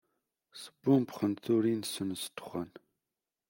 [0.61, 2.69] Sbumbxen turin-nsen s ddexxan.